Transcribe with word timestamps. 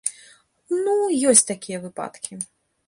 Ну, 0.83 0.95
ёсць 1.33 1.47
такія 1.53 1.77
выпадкі. 1.87 2.45